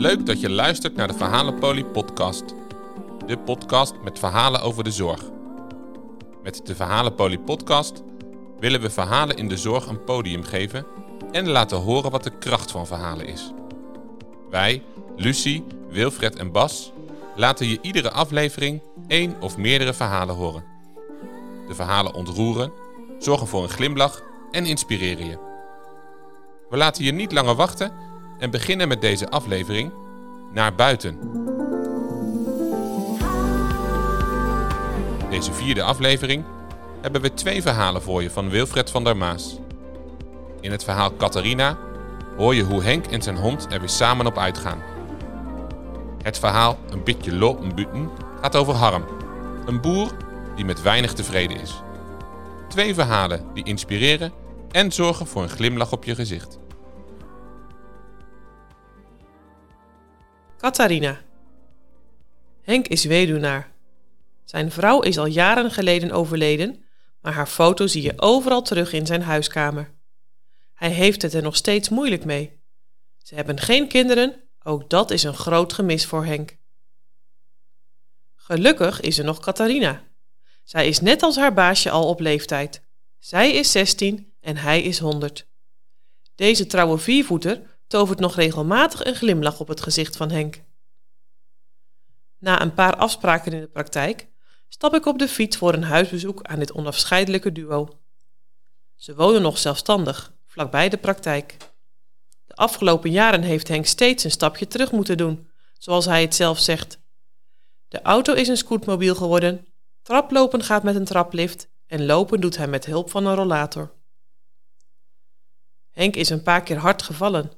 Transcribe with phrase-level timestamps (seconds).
[0.00, 2.44] Leuk dat je luistert naar de Verhalenpolie podcast.
[3.26, 5.20] De podcast met verhalen over de zorg.
[6.42, 8.02] Met de Verhalenpolie podcast
[8.58, 10.86] willen we verhalen in de zorg een podium geven
[11.32, 13.52] en laten horen wat de kracht van verhalen is.
[14.50, 14.82] Wij,
[15.16, 16.92] Lucie, Wilfred en Bas,
[17.36, 20.64] laten je iedere aflevering één of meerdere verhalen horen.
[21.68, 22.72] De verhalen ontroeren,
[23.18, 25.38] zorgen voor een glimlach en inspireren je.
[26.70, 27.92] We laten je niet langer wachten
[28.38, 29.92] en beginnen met deze aflevering
[30.52, 31.18] Naar buiten.
[35.30, 36.44] Deze vierde aflevering
[37.00, 39.58] hebben we twee verhalen voor je van Wilfred van der Maas.
[40.60, 41.78] In het verhaal Catharina
[42.36, 44.82] hoor je hoe Henk en zijn hond er weer samen op uitgaan.
[46.22, 49.04] Het verhaal Een beetje buten gaat over Harm,
[49.66, 50.16] een boer
[50.56, 51.82] die met weinig tevreden is.
[52.68, 54.32] Twee verhalen die inspireren
[54.70, 56.58] en zorgen voor een glimlach op je gezicht.
[60.58, 61.20] Catharina.
[62.62, 63.72] Henk is weduwnaar.
[64.44, 66.84] Zijn vrouw is al jaren geleden overleden,
[67.22, 69.90] maar haar foto zie je overal terug in zijn huiskamer.
[70.80, 72.60] Hij heeft het er nog steeds moeilijk mee.
[73.22, 76.56] Ze hebben geen kinderen, ook dat is een groot gemis voor Henk.
[78.34, 80.02] Gelukkig is er nog Catharina.
[80.64, 82.82] Zij is net als haar baasje al op leeftijd.
[83.18, 85.46] Zij is 16 en hij is 100.
[86.34, 90.62] Deze trouwe viervoeter tovert nog regelmatig een glimlach op het gezicht van Henk.
[92.38, 94.28] Na een paar afspraken in de praktijk
[94.68, 97.88] stap ik op de fiets voor een huisbezoek aan dit onafscheidelijke duo.
[98.96, 101.56] Ze wonen nog zelfstandig, vlakbij de praktijk.
[102.46, 106.58] De afgelopen jaren heeft Henk steeds een stapje terug moeten doen, zoals hij het zelf
[106.58, 106.98] zegt.
[107.88, 109.66] De auto is een scootmobiel geworden,
[110.02, 113.92] traplopen gaat met een traplift en lopen doet hij met hulp van een rollator.
[115.90, 117.52] Henk is een paar keer hard gevallen.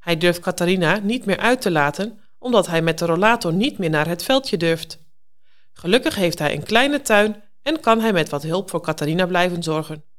[0.00, 3.90] Hij durft Catharina niet meer uit te laten, omdat hij met de rollator niet meer
[3.90, 4.98] naar het veldje durft.
[5.72, 9.62] Gelukkig heeft hij een kleine tuin en kan hij met wat hulp voor Catharina blijven
[9.62, 10.11] zorgen.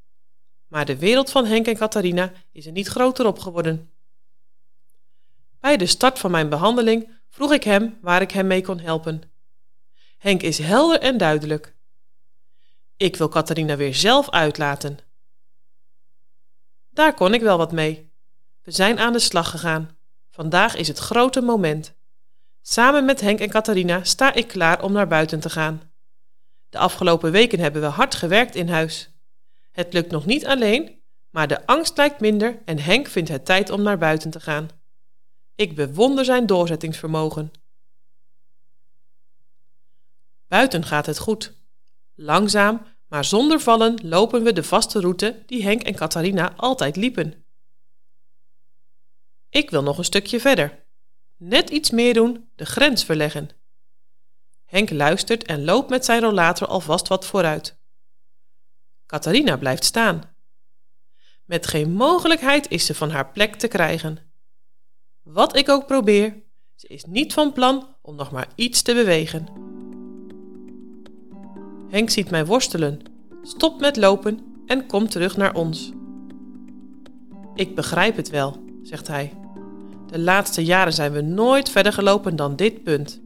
[0.74, 3.90] Maar de wereld van Henk en Catharina is er niet groter op geworden.
[5.60, 9.22] Bij de start van mijn behandeling vroeg ik hem waar ik hem mee kon helpen.
[10.18, 11.74] Henk is helder en duidelijk.
[12.96, 14.98] Ik wil Catharina weer zelf uitlaten.
[16.90, 18.10] Daar kon ik wel wat mee.
[18.62, 19.96] We zijn aan de slag gegaan.
[20.30, 21.94] Vandaag is het grote moment.
[22.62, 25.82] Samen met Henk en Catharina sta ik klaar om naar buiten te gaan.
[26.68, 29.13] De afgelopen weken hebben we hard gewerkt in huis.
[29.74, 33.70] Het lukt nog niet alleen, maar de angst lijkt minder en Henk vindt het tijd
[33.70, 34.68] om naar buiten te gaan.
[35.54, 37.52] Ik bewonder zijn doorzettingsvermogen.
[40.48, 41.56] Buiten gaat het goed.
[42.14, 47.44] Langzaam, maar zonder vallen lopen we de vaste route die Henk en Catharina altijd liepen.
[49.48, 50.84] Ik wil nog een stukje verder.
[51.36, 53.50] Net iets meer doen, de grens verleggen.
[54.64, 57.82] Henk luistert en loopt met zijn rollator alvast wat vooruit.
[59.14, 60.22] Catharina blijft staan.
[61.44, 64.18] Met geen mogelijkheid is ze van haar plek te krijgen.
[65.22, 66.42] Wat ik ook probeer,
[66.74, 69.46] ze is niet van plan om nog maar iets te bewegen.
[71.90, 73.02] Henk ziet mij worstelen,
[73.42, 75.92] stopt met lopen en komt terug naar ons.
[77.54, 79.32] Ik begrijp het wel, zegt hij.
[80.06, 83.20] De laatste jaren zijn we nooit verder gelopen dan dit punt.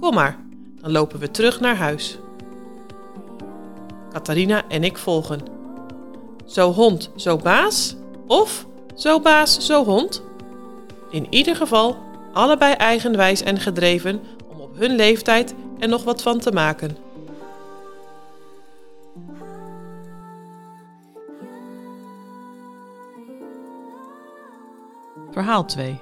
[0.00, 0.44] Kom maar,
[0.80, 2.18] dan lopen we terug naar huis.
[4.12, 5.40] Catharina en ik volgen.
[6.46, 7.96] Zo hond, zo baas?
[8.26, 10.22] Of zo baas, zo hond?
[11.10, 11.96] In ieder geval
[12.32, 16.96] allebei eigenwijs en gedreven om op hun leeftijd er nog wat van te maken.
[25.30, 26.00] Verhaal 2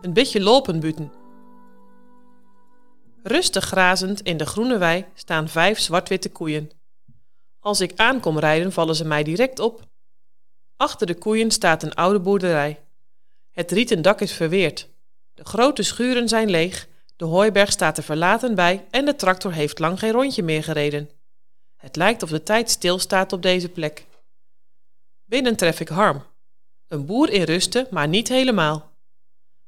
[0.00, 1.21] Een beetje lopen buten.
[3.32, 6.70] Rustig grazend in de groene wei staan vijf zwart-witte koeien.
[7.58, 9.80] Als ik aankom rijden vallen ze mij direct op.
[10.76, 12.80] Achter de koeien staat een oude boerderij.
[13.50, 14.88] Het rieten dak is verweerd.
[15.34, 19.78] De grote schuren zijn leeg, de hooiberg staat er verlaten bij en de tractor heeft
[19.78, 21.10] lang geen rondje meer gereden.
[21.76, 24.06] Het lijkt of de tijd stilstaat op deze plek.
[25.24, 26.24] Binnen tref ik Harm,
[26.88, 28.91] een boer in rusten, maar niet helemaal.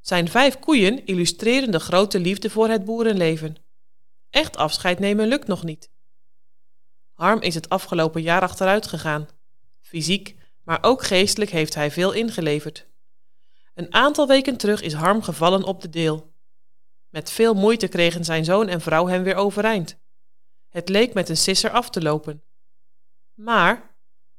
[0.05, 3.55] Zijn vijf koeien illustreren de grote liefde voor het boerenleven.
[4.29, 5.89] Echt afscheid nemen lukt nog niet.
[7.13, 9.27] Harm is het afgelopen jaar achteruit gegaan.
[9.81, 12.87] Fysiek, maar ook geestelijk heeft hij veel ingeleverd.
[13.73, 16.33] Een aantal weken terug is Harm gevallen op de deel.
[17.09, 19.97] Met veel moeite kregen zijn zoon en vrouw hem weer overeind.
[20.69, 22.43] Het leek met een sisser af te lopen.
[23.33, 23.95] Maar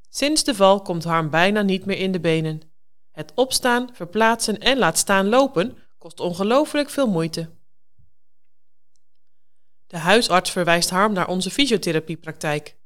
[0.08, 2.74] sinds de val komt Harm bijna niet meer in de benen.
[3.16, 7.50] Het opstaan, verplaatsen en laat staan lopen kost ongelooflijk veel moeite.
[9.86, 12.76] De huisarts verwijst Harm naar onze fysiotherapiepraktijk.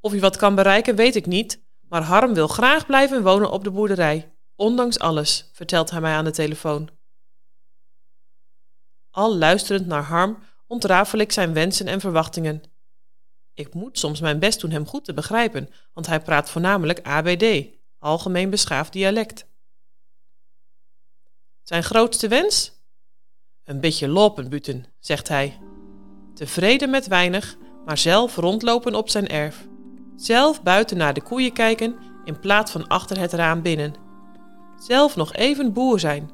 [0.00, 3.64] Of hij wat kan bereiken, weet ik niet, maar Harm wil graag blijven wonen op
[3.64, 6.90] de boerderij, ondanks alles, vertelt hij mij aan de telefoon.
[9.10, 12.62] Al luisterend naar Harm ontrafel ik zijn wensen en verwachtingen.
[13.54, 17.78] Ik moet soms mijn best doen hem goed te begrijpen, want hij praat voornamelijk ABD,
[18.00, 19.46] algemeen beschaafd dialect.
[21.62, 22.72] Zijn grootste wens?
[23.64, 25.58] Een beetje lopen buten, zegt hij.
[26.34, 29.68] Tevreden met weinig, maar zelf rondlopen op zijn erf.
[30.16, 33.94] Zelf buiten naar de koeien kijken in plaats van achter het raam binnen.
[34.76, 36.30] Zelf nog even boer zijn.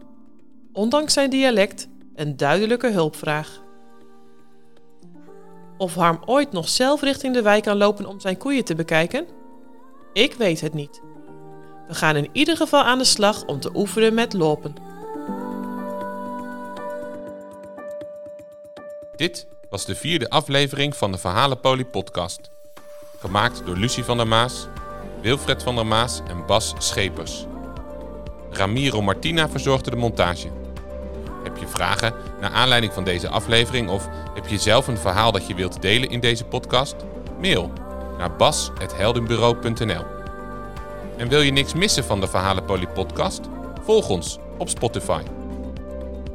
[0.73, 3.65] Ondanks zijn dialect een duidelijke hulpvraag.
[5.79, 9.27] Of Harm ooit nog zelf richting de wijk kan lopen om zijn koeien te bekijken?
[10.13, 11.01] Ik weet het niet.
[11.89, 14.75] We gaan in ieder geval aan de slag om te oefenen met lopen.
[19.17, 22.51] Dit was de vierde aflevering van de Verhalenpolie podcast.
[23.19, 24.67] Gemaakt door Lucie van der Maas,
[25.23, 27.47] Wilfred van der Maas en Bas Schepers.
[28.51, 30.49] Ramiro Martina verzorgde de montage.
[31.45, 35.47] Heb je vragen naar aanleiding van deze aflevering of heb je zelf een verhaal dat
[35.47, 36.95] je wilt delen in deze podcast?
[37.41, 37.73] Mail
[38.19, 40.16] naar bas.heldenbureau.nl
[41.17, 43.41] En wil je niks missen van de Verhalenpolie podcast?
[43.83, 45.23] Volg ons op Spotify.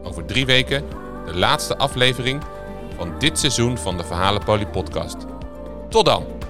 [0.03, 0.83] Over drie weken
[1.25, 2.41] de laatste aflevering
[2.95, 5.17] van dit seizoen van de Verhalenpolie podcast.
[5.89, 6.40] Tot dan!